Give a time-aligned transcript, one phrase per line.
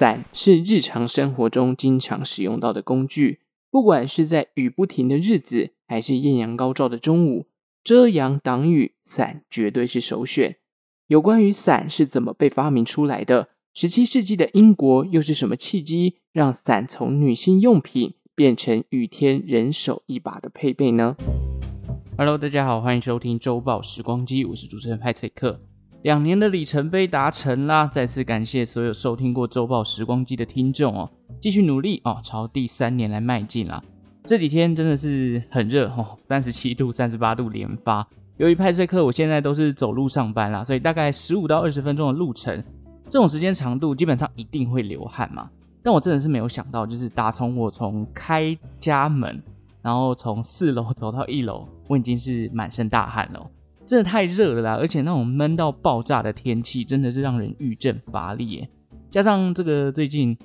[0.00, 7.48] 伞是日常生活中经常使用到的工具，不管是在雨不停的日子，还是艳阳高照的中午，
[7.84, 10.56] 遮阳挡雨，伞绝对是首选。
[11.08, 13.50] 有关于伞是怎么被发明出来的？
[13.74, 21.14] 十七世纪的英国又是什么契机让伞从女性用品变成雨天人手一把的配备呢
[22.16, 25.60] ？Hello，大家好，欢迎收听周报时光机，我是主持人派翠克。
[26.02, 27.86] 两年的里程碑达成啦！
[27.86, 33.82] 再次感谢所有收听过周报时光机的听众哦，继续努力哦，朝第三年来迈进啦！
[34.24, 38.06] 这几天真的是很热哦，三十七度、三十八度连发。
[38.38, 42.64] 由于派翠克我现在都是走路上班啦，所以大概十五到二十分钟的路程，
[43.04, 45.50] 这种时间长度基本上一定会流汗嘛。
[45.82, 49.42] 但我真的是没有想到，就是打从我从开家门，
[49.82, 53.50] 然后从四楼走到一楼，我已经是满身大汗了。
[53.90, 58.64] 真的太热了啦，而且那种闷到爆炸的天气，真的是让人郁症乏力。
[59.10, 60.38] 加上这个最近，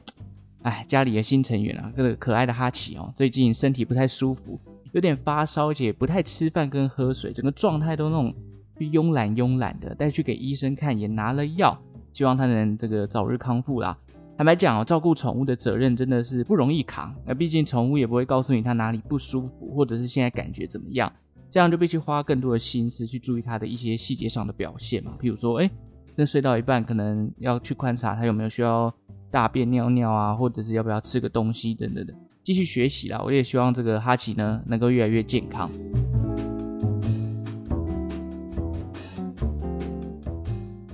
[0.64, 4.60] 哎，家里的新成员啊，这个可爱的哈奇哦，最近身体不太舒服，
[4.94, 8.34] 有点发烧，而且不太吃饭跟喝水，整个状态都那种
[8.80, 9.94] 慵懒慵懒的。
[9.94, 11.80] 带去给医生看，也拿了药，
[12.14, 13.96] 希望他能这个早日康复啦。
[14.36, 21.14] 坦白讲哦，照顾宠物的责任真的是不容易扛，那毕竟宠物也不会告诉你它哪里不舒服，或者是现在感觉怎么样。
[21.56, 25.72] 这样就必须花更多的心思去注意它的一些细节上的表现嘛，譬如说，哎，
[26.14, 28.94] 那睡到一半，可能要去观察它有没有需要
[29.31, 33.22] 大便尿尿啊，或者是要不要吃个东西等等的，继续学习啦。
[33.23, 35.72] 我也希望这个哈奇呢能够越来越健康。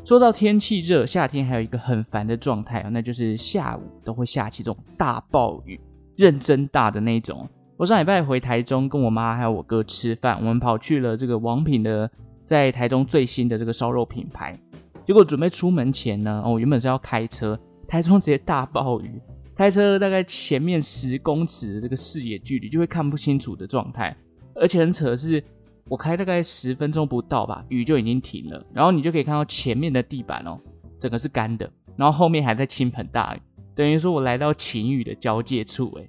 [0.06, 5.82] 说到天气热，夏天还有一个很烦的状态啊，那就是下午都会下起这种大暴雨，
[6.18, 7.50] 认真大的那种。
[7.82, 12.08] 我上礼拜回台中，跟我妈还有我哥吃饭，我们跑去了这个王品的，
[12.46, 14.56] 在台中最新的这个烧肉品牌。
[15.04, 19.20] 结果准备出门前呢，哦，原本是要开车，台中直接大暴雨，
[19.56, 24.16] 开车大概前面十公尺的这个视野距离就会看不清楚的状态。
[24.54, 25.44] 而且很扯的是，
[25.90, 30.56] 我开大概十分钟不到吧，雨就已经停了，然后你就可以看到前面的地板哦，
[31.00, 33.40] 整个是干的，然后后面还在倾盆大雨，
[33.74, 36.08] 等于说我来到晴雨的交界处，诶。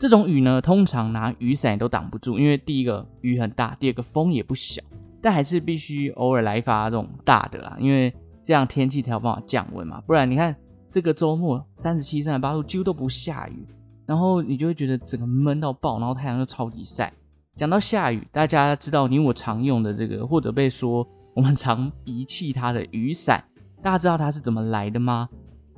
[0.00, 4.82] 这种雨呢，通常拿雨伞都挡不住，因为第一个雨很大，第二个风也不小，
[5.20, 8.10] 但还是必须偶尔来一发这种大的啦，因为
[8.42, 10.02] 这样天气才有办法降温嘛。
[10.06, 10.56] 不然你看
[10.90, 13.66] 这个周末三十七、三十八度，几乎都不下雨，
[14.06, 17.12] 然后你就会觉得整个闷到爆，然后太阳又超级晒。
[17.54, 23.44] 讲到下雨，大家知道你我常用的这个，或者被说我们常遗弃它的雨伞，
[23.82, 25.28] 大家知道它是怎么来的吗？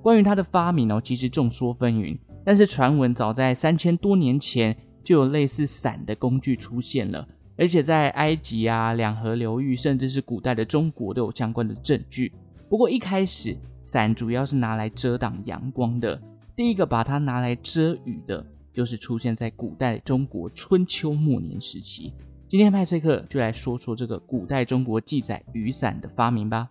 [0.01, 2.17] 关于它的发明哦，其实众说纷纭。
[2.45, 7.27] 但是传闻早在三千多年前就有类似伞的工具出现了，
[7.57, 12.33] 而且在埃及啊、两河流域，甚至是古代的中国都有相关的证据。
[12.69, 16.21] 不过一开始伞主要是拿来遮挡阳光的，
[16.57, 22.13] 第一个把它拿来遮雨的，就是出现在古代中国春秋末年时期。
[22.49, 26.69] 今天派崔克就来说说这个古代中国记载雨伞的发明吧。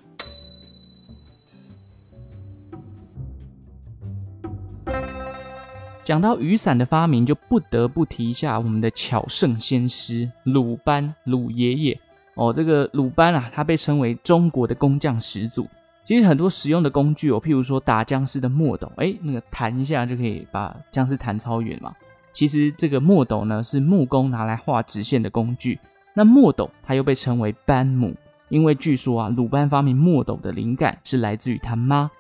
[6.12, 11.98] 讲到雨伞的发明，就不得不提一下我们的巧圣先师鲁班鲁爷爷
[12.36, 12.52] 哦。
[12.52, 15.66] 这个鲁班啊，他被称为中国的工匠始祖。
[16.04, 21.96] 其实很多实用的工具哦，譬如说打僵尸的墨斗，哎，那个弹一下就可以把僵尸弹超远嘛。
[22.34, 25.80] 其实这个墨斗呢，是木工拿来画直线的工具。
[26.14, 28.14] 那墨斗它又被称为班母，
[28.50, 32.12] 因为据说啊，鲁班发明墨斗的灵感是来自于他妈。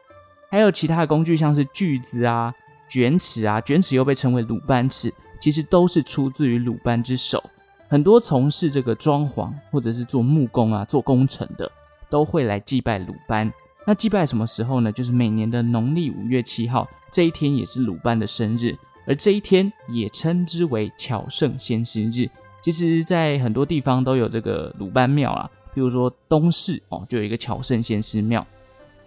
[0.49, 2.53] 还有其他的工具，像是锯子啊。
[2.91, 7.41] 卷尺啊，卷尺又被称为鲁班尺，其实都是出自于鲁班之手。
[7.87, 11.71] 很多从事这个装潢或者是做木工啊、做工程的，
[12.09, 13.49] 都会来祭拜鲁班。
[13.87, 14.91] 那祭拜什么时候呢？
[14.91, 18.77] 就是每年的农历五月七号，这一天也是鲁班的生日，
[19.07, 22.29] 而这一天也称之为巧圣先师日。
[22.61, 28.45] 其实，在很多地方都有这个鲁班庙啊，比如说东市哦，就有一个巧圣先师庙。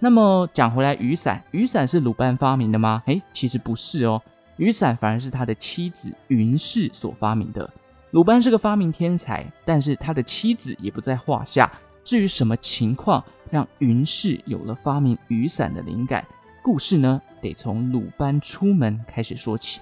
[0.05, 3.03] 那么讲回来，雨伞，雨伞是鲁班发明的吗？
[3.07, 4.21] 诶，其实不是哦，
[4.59, 7.73] 雨伞反而是他的妻子云氏所发明的。
[8.11, 11.73] 鲁班是个发明天才，但是他的妻子也不在话下。
[12.05, 16.23] 至于什么情况让云氏有了发明雨伞的灵感，
[16.63, 19.81] 故事呢，得从鲁班出门开始说起。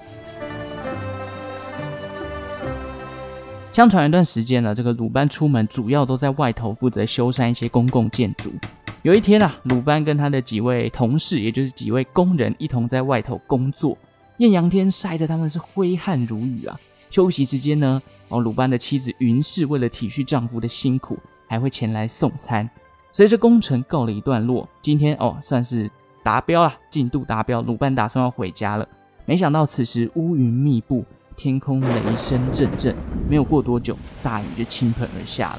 [3.73, 8.53] 相传一段时间了，这个鲁班出门主要都在外头负责修缮一些公共建筑。
[9.02, 13.99] 有一天啊，鲁班跟他的几位同事，也就是几位工人，一同在外头工作。
[14.37, 16.78] 艳阳天晒得他们是挥汗如雨啊。
[17.10, 21.19] 休息时间呢，哦，鲁班的妻子云氏为了体恤丈夫的辛苦，
[21.49, 22.70] 还会前来送餐。
[23.10, 25.90] 随着工程告了一段落，今天哦算是
[26.22, 27.60] 达标了，进度达标。
[27.60, 28.87] 鲁班打算要回家了，
[29.25, 31.04] 没想到此时乌云密布，
[31.37, 32.94] 天空雷声阵阵，
[33.28, 35.58] 没有过多久，大雨就倾盆而下了。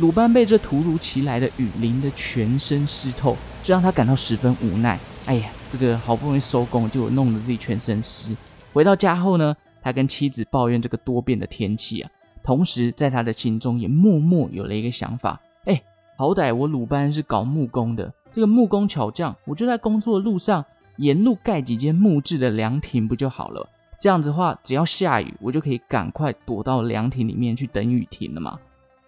[0.00, 4.98] 鲁班被这突如其来的雨淋得全身湿透，这让他感到十分无奈。
[5.26, 8.36] 哎呀，这个好不容易收工，就弄得自己全身湿。
[8.72, 12.10] 回到家后呢，他跟妻子抱怨这个多变的天气啊，
[12.42, 15.82] 同时在他的心中也默默有了一个想法，哎。
[16.14, 20.64] 好歹我鲁班是搞木工的，这个木工巧匠，我就在工作的路上
[20.98, 23.66] 沿路盖几间木质的凉亭不就好了？
[23.98, 28.56] 这样子的话，只要下雨，我就可以赶快躲到凉亭里面去等雨停了嘛。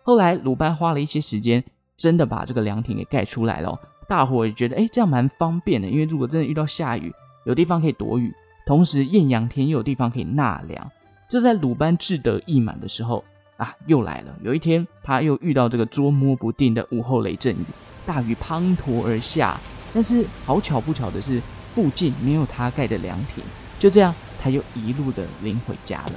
[0.06, 1.64] 后来鲁班花了一些时间，
[1.96, 3.76] 真的把这个凉亭给盖出来了。
[4.06, 7.10] 大伙也觉得，哎，这样蛮方便的，因为如果真的遇到下雨，
[7.46, 8.30] 有地方可以躲雨，
[8.66, 10.90] 同时艳阳天又有地方可以纳凉。
[11.26, 13.24] 就在鲁班志得意满的时候。
[13.56, 14.34] 啊，又来了！
[14.42, 17.64] 有一天，他又遇到这个捉摸不定的午后雷阵雨，
[18.04, 19.56] 大雨滂沱而下。
[19.94, 21.40] 但是好巧不巧的是，
[21.72, 23.44] 附近没有他盖的凉亭。
[23.78, 24.12] 就这样，
[24.42, 26.12] 他又一路的淋回家了。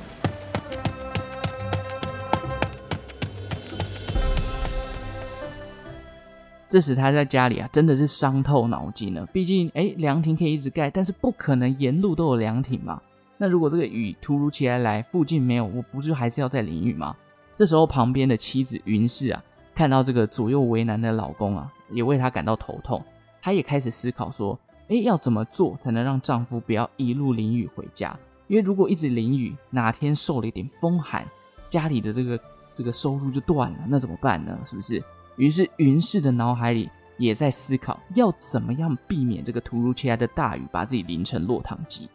[6.69, 9.25] 这时他在家里啊，真的是伤透脑筋了。
[9.27, 13.01] 毕竟，哎，凉亭可以一直盖，但是不可能沿路都有凉亭嘛。
[13.37, 17.15] 那如果这个雨突如其来来，附近没有，我不就还是要再淋雨吗？
[17.55, 19.41] 这时候，旁边的妻子云氏啊，
[19.73, 23.01] 看到这个左右为难的老公啊，也为他感到头痛。
[23.41, 24.59] 她也开始思考说
[24.89, 28.17] ：“诶，要怎么做才能让丈夫不要一路淋雨回家？
[28.47, 31.25] 因为如果一直淋雨，哪天受了一点风寒，
[31.69, 32.39] 家里的这个
[32.73, 34.59] 这个收入就断了，那怎么办呢？
[34.65, 35.01] 是不是？”
[35.37, 42.09] 于是云氏的脑海里也在思考，要怎么样避免这个突如其来的大雨把自己淋成落汤鸡。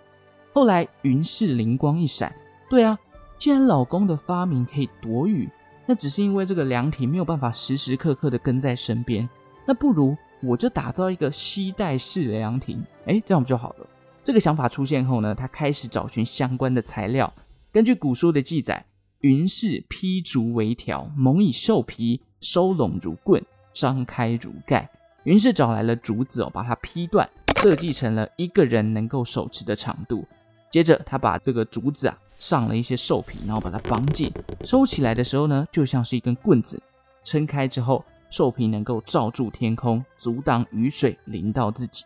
[0.52, 2.34] 后来云氏灵光一闪，
[2.68, 2.98] 对啊。
[3.38, 5.48] 既然老公的发明可以躲雨，
[5.84, 9.28] 那只是因为这个凉亭没有办法时时刻刻的跟在身边。
[9.66, 13.86] 那不如我就打造一个携带式的凉亭，哎，这样不就好了？
[14.22, 17.32] 这个想法出现后呢，他开始找寻相关的材料。
[17.72, 18.86] 根据古书的记载，
[19.22, 23.42] 云氏披竹为条，蒙以兽皮，收拢如棍，
[23.72, 24.86] 张开如盖。
[25.24, 30.26] 云氏找来了竹子哦，把它劈断，设计成了一个人能够手持的长度。
[30.70, 32.18] 接着他把这个竹子啊。
[32.38, 34.32] 上了一些兽皮，然后把它绑紧，
[34.64, 36.82] 收起来的时候呢，就像是一根棍子。
[37.22, 42.04] 撑开之后，兽皮能够罩住天空，阻挡雨水淋到自己。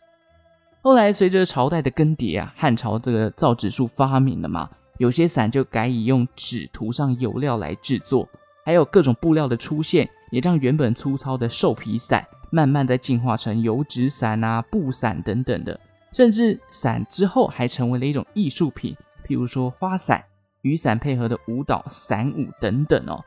[0.83, 4.69] 后来随着朝代的更迭啊，汉朝这个造纸术发明了嘛，
[4.99, 8.29] 有些伞就改以用纸涂上油料来制作，
[8.63, 15.79] 还有各种布料的出现，也让原本粗糙的兽皮伞慢慢在进化成油纸伞啊、布伞等等的，
[16.13, 18.97] 甚至伞之后还成为了一种艺术品。
[19.27, 20.25] 譬如说花伞、
[20.63, 23.23] 雨伞配合的舞蹈伞舞等等哦。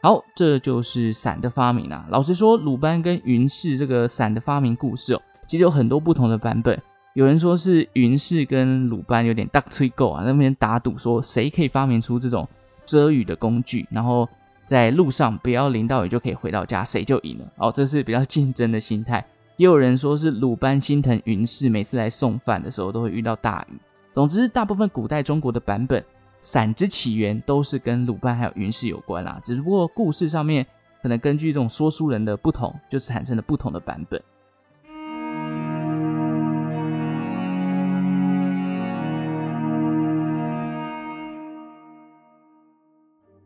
[0.00, 2.06] 好，这就是伞的发明啊。
[2.08, 6.80] 老实说，鲁班跟云氏这个伞的发明故事哦，其实有很多不同的版本。
[7.14, 12.48] 有人说是云氏跟鲁班有点大吹狗啊，那边打赌说谁可以发明出这种
[12.86, 14.28] 遮雨的工具，然后
[14.68, 17.52] 在路上不要淋到雨就可以回到家，谁就赢了。
[17.56, 19.26] 哦，这是比较竞争的心态。
[19.56, 23.78] 也有人说是鲁班心疼云氏，每次来送饭的时候都会遇到大雨。
[24.12, 26.04] 总之，大部分古代中国的版本，
[26.38, 29.40] 伞之起源都是跟鲁班还有云氏有关啦。
[29.42, 30.66] 只不过故事上面
[31.00, 34.22] 可能根据这种说书人的不同，就是产生了不同的版本。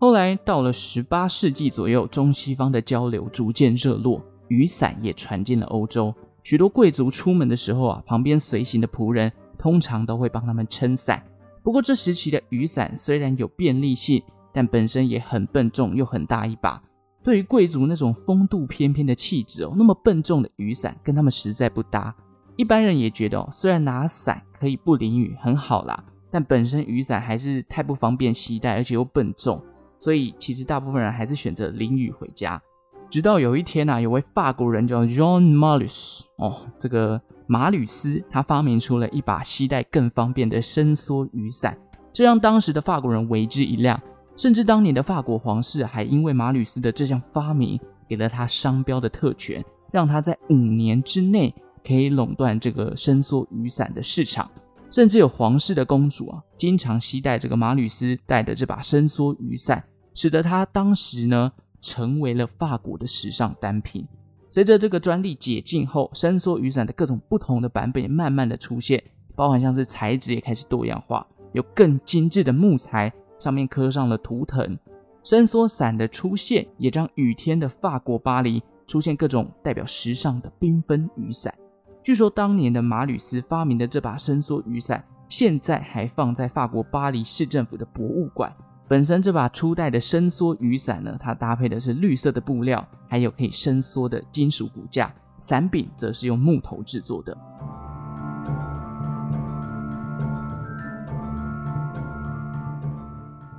[0.02, 6.12] 后来到了十八世纪左右，中西方的交流逐渐热络，雨伞也传进了欧洲。
[6.42, 9.30] 许多贵族出门的时候啊，旁边随行的仆人。
[9.56, 11.22] 通常都会帮他们撑伞。
[11.62, 14.20] 不过这时期的雨伞虽然有便利性，
[14.52, 16.82] 但本身也很笨重又很大一把。
[17.22, 22.12] 对于贵族那种风度翩翩的气质哦，那么笨重的雨伞跟他们实在不搭。
[22.56, 29.64] 一般人也觉得哦，虽然拿伞可以不淋雨很好啦，但本身雨伞还是太不方便携带，而且又笨重，
[30.02, 32.60] 所以其实大部分人还是选择淋雨回家。
[33.08, 41.78] 直到有一天啊，有位法国人叫 Jean Malus 哦，这个马吕斯，他发明出了一把携带更方便的伸缩雨伞，
[42.12, 44.02] 这让当时的法国人为之一亮。
[44.34, 47.78] 甚至当年的法国皇室还因为马吕斯的这项发明，
[48.08, 51.54] 给了他商标的特权，让他在五年之内
[51.86, 54.50] 可以垄断这个伸缩雨伞的市场，
[54.90, 64.06] 甚至有皇室的公主啊，经常携带这个马吕斯带的这把伸缩雨伞，使得它当时呢成为了法国的时尚单品。
[64.48, 69.02] 随着这个专利解禁后，伸缩雨伞的各种不同的版本也慢慢的出现，
[69.34, 74.78] 包含像是材质也开始多样化，有更精致的木材，上面刻上了图腾。
[75.24, 81.54] 伸缩伞的出现，也让雨天的法国巴黎出现各种代表时尚的缤纷雨伞。
[82.02, 88.54] 据说当年的马吕斯发明的这把伸缩雨伞，现在还放在法国巴黎市政府的博物馆。
[88.92, 97.34] 本身这把初代的伸缩雨伞呢，它搭配的是绿色的布料，还有可以伸缩的金属骨架，伞柄则是用木头制作的。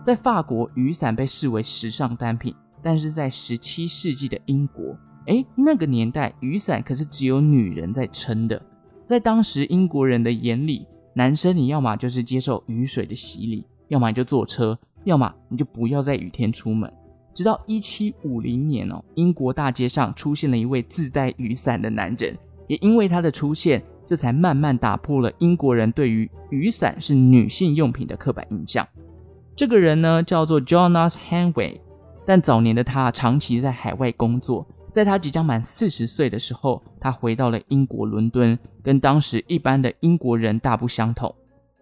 [0.04, 8.62] 在法国，雨伞被视为时尚单品，但是在十七世纪的英国，哎，那个年代雨伞可是只有女人在撑的。
[9.08, 10.86] 在当时英国人的眼里，
[11.16, 16.92] 男生你要么就是接受雨水的洗礼，要么就坐车，要么你就不要在雨天出门。
[17.34, 28.88] 直到一七五零年哦，英国大街上出现了一位自带雨伞的男人，也因为他的出现，这才慢慢打破了英国人对于雨伞是女性用品的刻板印象。
[29.56, 31.80] 这个人呢，叫做 Jonas Henway，
[32.26, 34.68] 但早年的他长期在海外工作。
[34.92, 41.34] 在他即将满四十岁的时候，他回到了英国伦敦，跟当时一般的英国人大不相同。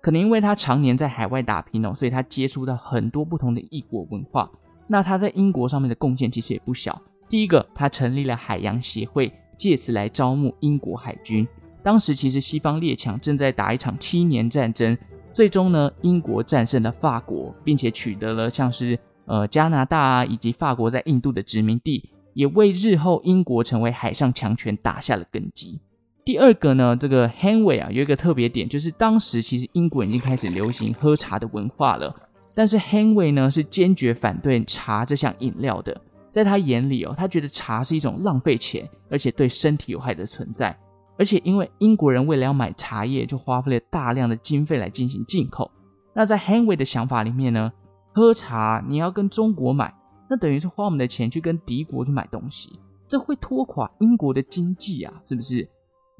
[0.01, 4.49] 可能因为他常年在海外打拼哦，所以他接触到很多不同的异国文化。
[4.87, 6.99] 那他在英国上面的贡献其实也不小。
[7.29, 11.47] 第一个，他成立了海洋协会，借此来招募英国海军。
[11.83, 14.97] 当时其实西方列强正在打一场七年战争。
[15.31, 25.79] 最终呢，英国战胜了法国，并且取得了像是呃加拿大啊以及法国在印度的殖民地，也为日后英国成为海上强权打下了根基。
[26.23, 32.15] 第二个呢，这个 Henway 啊有一个特别点，就是当时其实英国已经开始流行喝茶的文化了，
[32.53, 35.99] 但是 Henway 呢是坚决反对茶这项饮料的，
[36.29, 40.77] 在他眼里哦，他觉得茶是一种浪费钱，而且对身体有害的存在。
[41.17, 45.69] 而且，因为英国人为了要买茶叶，就花费了大量的经费来进行进口。
[46.13, 47.71] 那在 Henway 的想法里面呢，
[48.13, 49.93] 喝茶你要跟中国买，
[50.29, 55.67] 那等于是花我们的钱去跟敌国去买东西，这会拖垮英国的经济啊，是不是？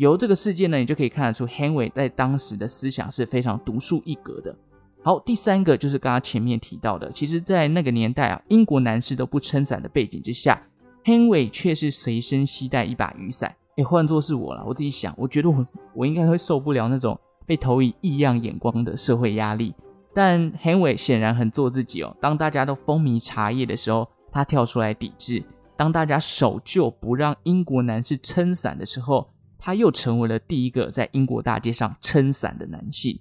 [0.01, 4.55] 由这个事件呢，你就可以看得出，Henry 在当时的思想是非常独树一格的。
[5.03, 10.60] 好，第三个就是刚刚前面提到的，其实，在那个年代啊，英国男士都不撑伞的背景之下
[11.05, 13.55] ，Henry 却是随身携带一把雨伞。
[13.77, 17.15] 哎，换作是我了，我自己想，我觉得我我应该会受不了那种
[17.46, 19.72] 被投以异样眼光的社会压力。
[20.15, 22.17] 但 Henry 显然很做自己哦。
[22.20, 25.43] 当大家都风靡茶叶的时候，他跳出来抵制；
[25.77, 29.29] 当大家守旧不让英国男士撑伞的时候，
[29.63, 33.18] 他又成为了第一个在英国大街上撑伞的男性。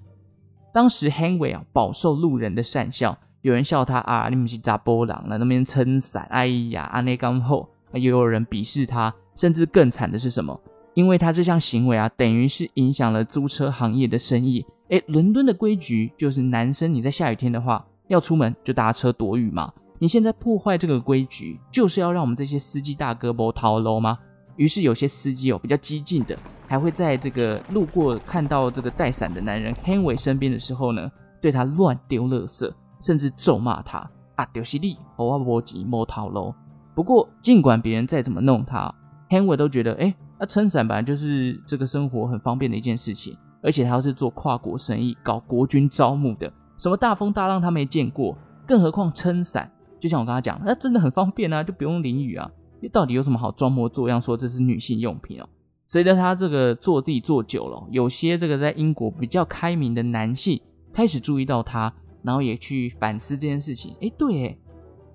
[0.72, 9.14] 当时 Henway 啊饱受路人的讪笑，有人笑他啊，你们是查甫人了，那边撑伞，哎呀，阿内刚厚，又有人鄙视他。
[9.36, 10.60] 甚至更惨的是什么？
[10.94, 14.66] 因为他这项行为啊，等于是影响了租车行业的生意。
[14.88, 19.72] 诶，伦敦的规矩就是男生你在下雨天的话要出门就搭车躲雨嘛。
[19.98, 24.18] 你现在破坏这个规矩，就是要让我们这些司机大哥不逃楼吗？
[24.60, 26.36] 于是有些司机哦比较激进的，
[26.68, 33.98] 还会在这个路过看到这个带伞的男人 Henry 身边的时候呢，对他乱丢垃圾，甚至咒骂他
[34.34, 36.54] 啊，就是你，我无钱莫逃喽。
[36.94, 38.94] 不过尽管别人再怎么弄他。
[39.30, 48.36] ，Henry 都觉得，哎，那撑伞本来就是这个生活很方便的一件事情，而且他要是做跨国生意，搞国军招募的，什么大风大浪他没见过，
[48.66, 49.72] 更何况撑伞。
[49.98, 52.50] 就像我刚才讲，那真的很方便啊，就不用淋雨啊。
[52.88, 55.48] 到底有什么好装模作样说这是女性用品哦？
[55.86, 60.60] 随着他这个做自己做久了，有些这个在英国比较开明的男性
[60.92, 63.96] 开始注意到他，然后也去反思这件事情。
[64.00, 64.58] 哎，对，哎，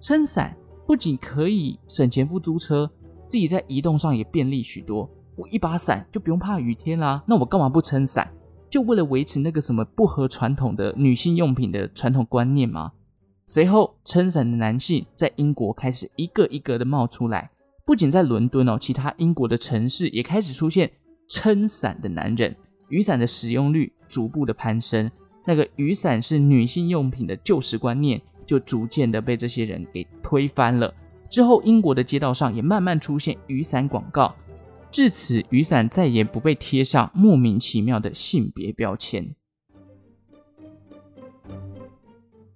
[0.01, 0.55] 撑伞
[0.85, 2.89] 不仅可以省钱不租车。
[3.27, 7.23] 自己在移动上也便利许多，我一把伞就不用怕雨天啦。
[7.25, 8.31] 那我干嘛不撑伞？
[8.69, 12.91] 就为了维持那个什么不合传统的女性用品的传统观念吗？
[13.47, 17.49] 随后，撑伞的男性在英国开始一个一个的冒出来，
[17.85, 20.91] 不仅在伦敦哦，其他英国的城市也开始出现
[21.27, 22.55] 撑伞的男人，
[22.89, 25.09] 雨伞的使用率逐步的攀升，
[25.45, 30.91] 那个雨伞是女性用品的旧时观念就逐渐的被这些人给推翻了。
[31.29, 34.35] 之后，英国的街道上也慢慢出现雨伞广告，
[34.89, 39.35] 至此，雨伞再也不被贴上莫名其妙的性别标签。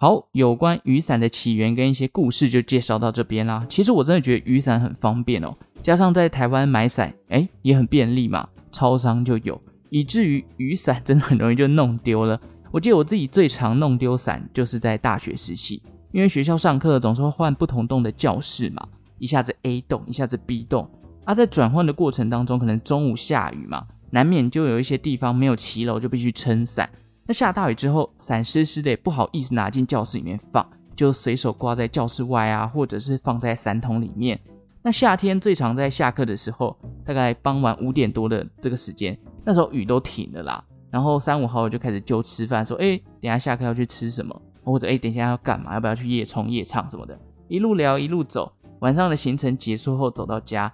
[0.01, 3.65] 好，有关雨伞的起源跟一些故事就介绍到这边啦。
[3.67, 5.53] 其实我真的觉得雨伞很方便哦，
[5.83, 12.39] 加上在台湾买伞，哎，也很便利嘛，超商就有，以至于雨伞真的很容易就弄丢了。
[12.71, 18.87] 我记得我自己最常弄丢伞，就是在大学时期，因为学校上课总是会换不同栋的教室嘛，
[19.17, 20.89] 一下子 A 栋，一下子 B 栋，
[21.25, 26.89] 啊，在转换的过程当中，可能中午下雨嘛，难免就有一些地方没有骑楼，就必须撑伞。
[27.29, 34.39] 那下大雨之后，伞湿湿的，也不好意思拿进教室里面放，就随手挂在教室外啊，或者是放在伞桶里面。
[34.81, 40.65] 那夏天最常在下课的时候，大概傍晚五点多的这个时间，那时候雨都停了啦。
[40.89, 44.41] 然后三五好友就开始就吃饭，说：“哎，等下下课要去吃什么？
[44.63, 45.75] 或者哎，等一下要干嘛？
[45.75, 47.15] 要不要去夜冲夜唱什么的？”
[47.47, 50.73] 一路聊一路走，晚上的行程结束后走到家，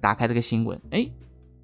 [0.00, 1.08] 打开这个新闻，哎，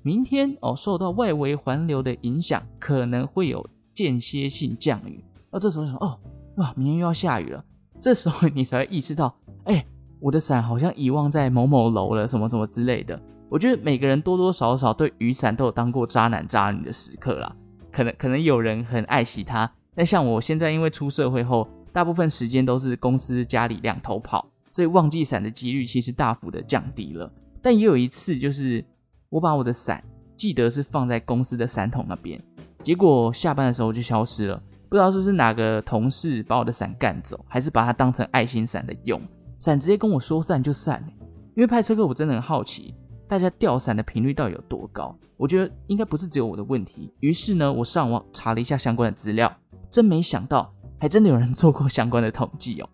[0.02, 5.24] 明天哦，受到外围环流的影响，可能会有间歇性降雨。
[5.50, 6.16] 那这时候说：“哦，
[6.58, 7.64] 哇，明天又要下雨了。”
[8.00, 9.84] 这时候你才会意识到，哎，
[10.20, 13.20] 我的伞好像遗忘在某某楼了，什么什么之类的。
[13.48, 17.56] 我觉得每个人多多少少对雨伞都有当过渣男渣女的时刻啦。
[17.90, 27.28] 可能可能有人很爱惜它，但像我现在因为出社会后，大部分时间都是公司家里两头跑，所以忘记伞的几率其实大幅的降低了。
[27.60, 28.84] 但也有一次，就是
[29.28, 30.04] 我把我的伞
[30.36, 32.40] 记得是放在公司的伞桶那边，
[32.88, 34.56] 结果下班的时候就消失了，
[34.88, 39.20] 不知道是不是哪个同事把我的伞干走，还是把它当成爱心伞的用，
[39.58, 41.06] 伞直接跟我说散就散。
[41.54, 42.94] 因为派车客我真的很好奇。
[43.28, 45.14] 大家掉伞的频率到底有多高？
[45.36, 47.12] 我觉得应该不是只有我的问题。
[47.20, 49.54] 于是呢，我上网查了一下相关的资料，
[49.90, 52.88] 真没想到，还真的有人做过相关的统计哦。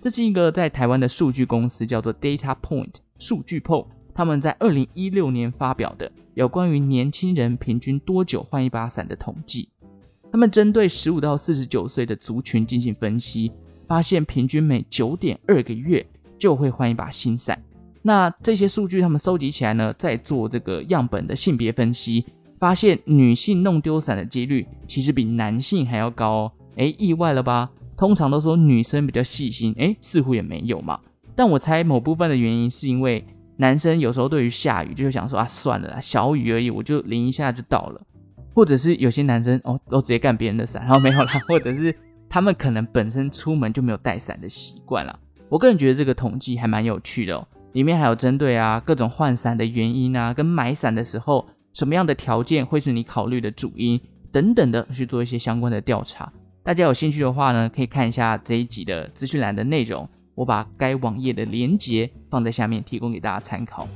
[0.00, 9.68] 这是一个在台湾的数据公司，叫做 Data Point 数据 PO，他们在二零一六年发表的有关于年轻人平均多久换一把伞的统计。
[10.32, 13.52] 他们针对十五到四十九岁的族群进行分析，
[13.86, 16.04] 发现平均每九点二个月
[16.38, 17.62] 就会换一把新伞。
[18.00, 22.24] 那这些数据他们收集起来呢，再做这个样本的性别分析，
[22.58, 26.52] 发现女性弄丢伞的几率其实比男性还要高哦。
[26.76, 27.70] 诶，意外了吧？
[27.98, 30.98] 通常都说女生比较细心，诶，似乎也没有嘛。
[31.34, 33.22] 但我猜某部分的原因是因为
[33.56, 38.00] 男生有时候对于下雨就会想说啊，算了啦，小雨而已，我就淋一下就到了。
[38.54, 41.32] 或者是有些男生哦，都直接干别人的伞，然后没有啦。
[41.46, 41.94] 或者是
[42.28, 45.18] 他们可能本身出门就没有带伞的习惯啦。
[45.48, 47.46] 我个人觉得这个统计还蛮有趣的哦。
[47.72, 54.00] 里面还有针对啊各种换伞的原因啊，跟买伞的时候什么样的条件会是你考虑的主因
[54.32, 56.32] 等等的去做一些相关的调查。
[56.62, 63.88] 大家有兴趣的话呢，可以看一下这一集的资讯栏的内容，我把该网页的连接放在下面，提供给大家参考。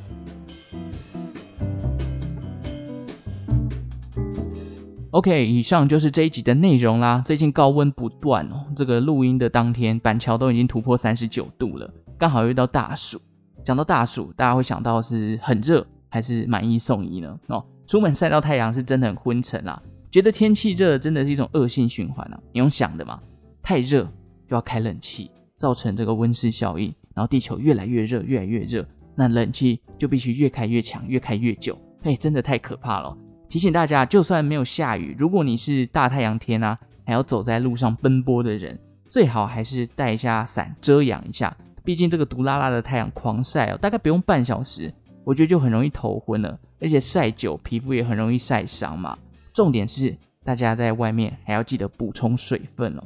[5.11, 7.23] OK，以上就是这一集的内容啦。
[7.27, 13.21] 最近高温不断哦，这个录音的当天，板桥都已经突破三十九度了，刚好遇到大暑。
[13.63, 17.39] 讲到大暑，大家会想到是很热还是买一送一呢？
[17.49, 19.83] 哦，出门晒到太阳是真的很昏沉啦。
[20.11, 22.41] 觉得天气热真的是一种恶性循环啊。
[22.53, 23.21] 你用想的嘛，
[23.61, 24.05] 太热
[24.47, 28.83] 就要开冷气，造成这个温室效应，然后地球越来越热，越来越热，
[29.15, 31.79] 那冷气就必须越开越强，越开越久。
[32.01, 33.15] 嘿，真的太可怕了。
[33.47, 41.55] 提醒大家，就算没有下雨，如果你是大太阳天啊，还要走在路上奔波的人，最好还是带一下伞遮阳一下。
[41.85, 44.91] 毕竟这个毒辣辣的太阳狂晒哦，大概不用半小时，
[45.25, 49.15] 我觉得就很容易头昏了，而且晒久皮肤也很容易晒伤嘛。
[49.53, 53.03] 重点是大家在外面还要记得补充水分哦。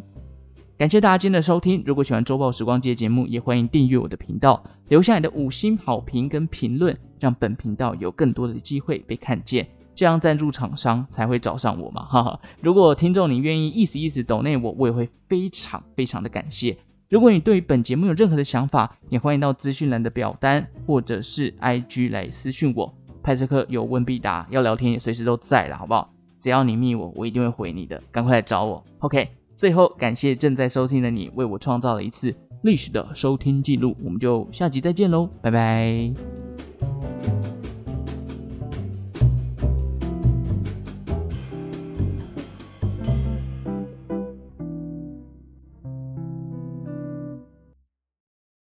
[0.76, 12.04] 感谢大家今天的收听，如果喜欢周报时光机的节目，也欢迎订阅我的频道，留下你的五星好评跟评论，让本频道有更多的机会被看见，这样赞助厂商才会找上我嘛。
[12.06, 16.76] 哈哈，如果听众你愿意意思意思抖内我，我也会非常非常的感谢。
[17.08, 22.92] 如果你对于本节目有任何的想法，也欢迎到资讯栏的表单或者是 IG 来私讯我。
[23.22, 26.10] 派车客有问必答，要聊天也随时都在了，好不好？
[26.40, 28.02] 只要你密我，我一定会回你的。
[28.10, 28.84] 赶快来找我。
[28.98, 33.96] OK，最后感谢正在收听的你，为我创造了一次历史的收听记录。
[34.04, 36.12] 我们就下集再见喽，拜拜。